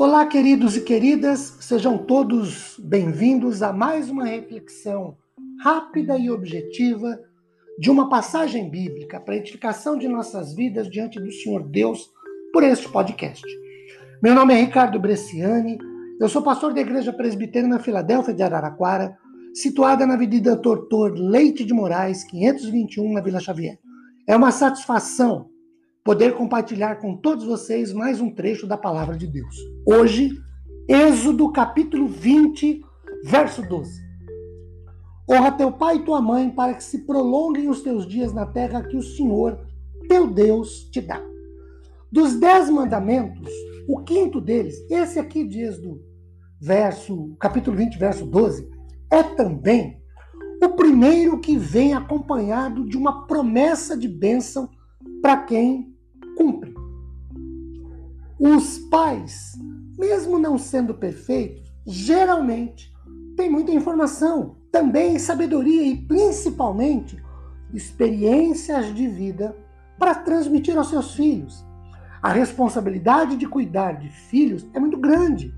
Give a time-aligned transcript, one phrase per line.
[0.00, 5.14] Olá, queridos e queridas, sejam todos bem-vindos a mais uma reflexão
[5.62, 7.20] rápida e objetiva
[7.78, 12.10] de uma passagem bíblica para edificação de nossas vidas diante do Senhor Deus
[12.50, 13.44] por este podcast.
[14.22, 15.76] Meu nome é Ricardo Bresciani,
[16.18, 19.18] eu sou pastor da Igreja Presbiteriana Filadélfia de Araraquara,
[19.52, 23.78] situada na Avenida Doutor Leite de Moraes, 521, na Vila Xavier.
[24.26, 25.50] É uma satisfação
[26.10, 29.54] poder compartilhar com todos vocês mais um trecho da palavra de Deus.
[29.86, 30.32] Hoje,
[30.88, 32.82] Êxodo capítulo 20,
[33.22, 34.02] verso 12.
[35.30, 38.82] Honra teu pai e tua mãe para que se prolonguem os teus dias na terra
[38.82, 39.60] que o Senhor,
[40.08, 41.22] teu Deus, te dá.
[42.10, 43.48] Dos dez mandamentos,
[43.86, 46.02] o quinto deles, esse aqui de Êxodo,
[46.60, 48.68] verso, capítulo 20, verso 12,
[49.12, 50.02] é também
[50.60, 54.68] o primeiro que vem acompanhado de uma promessa de bênção
[55.22, 55.89] para quem
[56.40, 56.74] cumpre.
[58.38, 59.58] Os pais,
[59.98, 62.90] mesmo não sendo perfeitos, geralmente
[63.36, 67.22] têm muita informação, também sabedoria e principalmente
[67.74, 69.54] experiências de vida
[69.98, 71.62] para transmitir aos seus filhos.
[72.22, 75.54] A responsabilidade de cuidar de filhos é muito grande,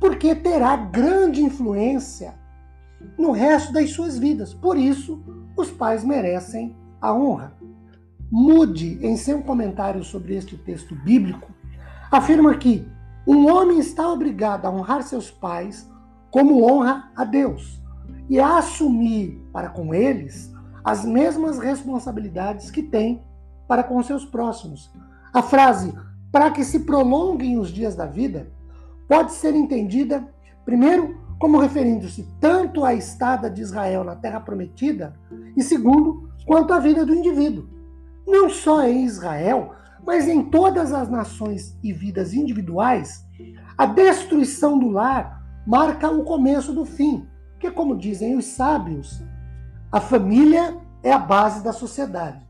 [0.00, 2.34] porque terá grande influência
[3.16, 4.52] no resto das suas vidas.
[4.52, 5.22] Por isso,
[5.56, 7.56] os pais merecem a honra.
[8.30, 11.50] Mude, em seu comentário sobre este texto bíblico,
[12.10, 12.86] afirma que
[13.26, 15.90] um homem está obrigado a honrar seus pais
[16.30, 17.82] como honra a Deus
[18.28, 20.52] e a assumir para com eles
[20.84, 23.22] as mesmas responsabilidades que tem
[23.66, 24.92] para com seus próximos.
[25.32, 25.94] A frase
[26.30, 28.50] para que se prolonguem os dias da vida
[29.08, 30.28] pode ser entendida,
[30.66, 35.18] primeiro, como referindo-se tanto à estada de Israel na terra prometida,
[35.56, 37.77] e segundo, quanto à vida do indivíduo
[38.28, 39.74] não só em Israel,
[40.06, 43.26] mas em todas as nações e vidas individuais,
[43.76, 47.26] a destruição do lar marca o começo do fim.
[47.52, 49.22] Porque, como dizem os sábios,
[49.90, 52.46] a família é a base da sociedade.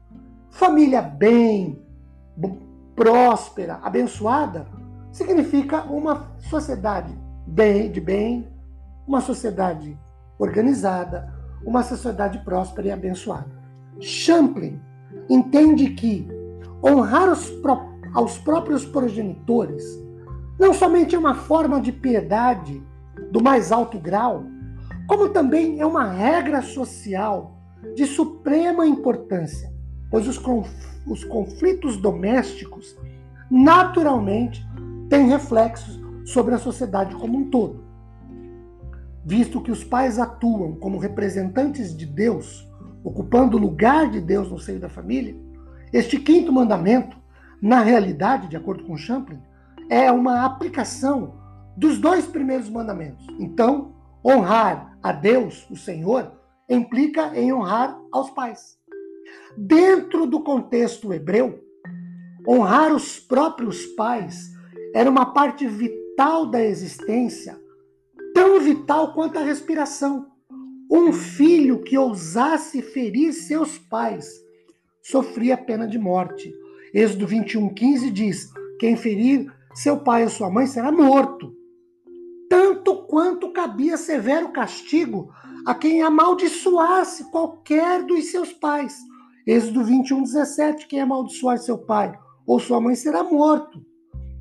[0.51, 1.81] Família bem,
[2.95, 4.67] próspera, abençoada,
[5.13, 8.49] significa uma sociedade bem, de bem,
[9.07, 9.97] uma sociedade
[10.39, 11.33] organizada,
[11.65, 13.51] uma sociedade próspera e abençoada.
[14.01, 14.81] Champlin
[15.29, 16.29] entende que
[16.83, 17.53] honrar os
[18.15, 19.85] aos próprios progenitores
[20.59, 22.83] não somente é uma forma de piedade
[23.31, 24.45] do mais alto grau,
[25.07, 27.57] como também é uma regra social
[27.95, 29.73] de suprema importância,
[30.11, 30.41] pois os,
[31.07, 32.97] os conflitos domésticos
[33.51, 34.67] naturalmente
[35.09, 37.85] têm reflexos sobre a sociedade como um todo.
[39.25, 42.68] Visto que os pais atuam como representantes de Deus
[43.09, 45.35] ocupando o lugar de Deus no seio da família,
[45.95, 47.17] este quinto mandamento,
[47.61, 49.41] na realidade, de acordo com Champlin,
[49.89, 51.35] é uma aplicação
[51.75, 53.27] dos dois primeiros mandamentos.
[53.41, 56.33] Então, honrar a Deus, o Senhor,
[56.69, 58.77] implica em honrar aos pais.
[59.57, 61.65] Dentro do contexto hebreu,
[62.47, 64.53] honrar os próprios pais
[64.95, 67.59] era uma parte vital da existência,
[68.35, 70.27] tão vital quanto a respiração.
[70.91, 74.27] Um filho que ousasse ferir seus pais
[75.03, 76.53] sofria pena de morte.
[76.95, 81.55] Êxodo 21, 15 diz: Quem ferir seu pai ou sua mãe será morto.
[82.49, 85.31] Tanto quanto cabia severo castigo
[85.67, 88.97] a quem amaldiçoasse qualquer dos seus pais.
[89.47, 93.85] Êxodo 21, 17: Quem amaldiçoar seu pai ou sua mãe será morto.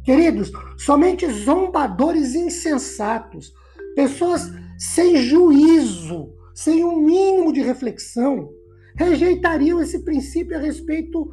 [0.05, 3.51] Queridos, somente zombadores insensatos,
[3.93, 8.49] pessoas sem juízo, sem um mínimo de reflexão,
[8.95, 11.29] rejeitariam esse princípio a respeito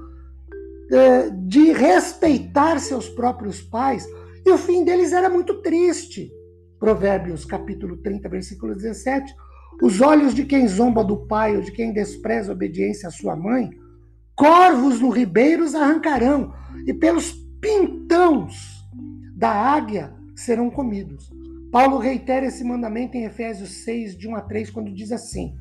[0.93, 4.07] é, de respeitar seus próprios pais,
[4.45, 6.31] e o fim deles era muito triste.
[6.79, 9.35] Provérbios capítulo 30, versículo 17.
[9.83, 13.35] Os olhos de quem zomba do pai ou de quem despreza a obediência à sua
[13.35, 13.71] mãe,
[14.37, 16.53] corvos no ribeiros arrancarão,
[16.87, 17.33] e pelos
[17.63, 18.85] pintãos
[19.35, 21.33] da águia serão comidos.
[21.75, 25.59] Paulo reitera esse mandamento em Efésios 6, de 1 a 3, quando diz assim: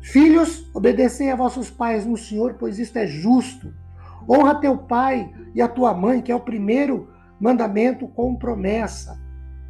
[0.00, 3.74] Filhos, obedecei a vossos pais no Senhor, pois isto é justo.
[4.30, 7.08] Honra teu pai e a tua mãe, que é o primeiro
[7.40, 9.20] mandamento com promessa,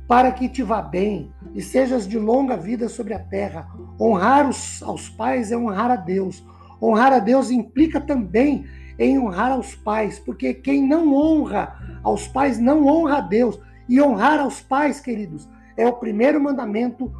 [0.06, 3.66] para que te vá bem e sejas de longa vida sobre a terra.
[3.98, 6.46] Honrar os, aos pais é honrar a Deus.
[6.82, 8.66] Honrar a Deus implica também
[8.98, 13.58] em honrar aos pais, porque quem não honra aos pais não honra a Deus.
[13.88, 17.12] E honrar aos pais, queridos, é o primeiro mandamento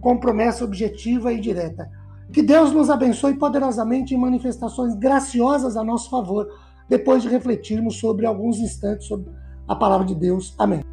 [0.00, 1.90] com promessa objetiva e direta.
[2.32, 6.46] Que Deus nos abençoe poderosamente em manifestações graciosas a nosso favor,
[6.88, 9.30] depois de refletirmos sobre alguns instantes sobre
[9.66, 10.54] a palavra de Deus.
[10.58, 10.87] Amém.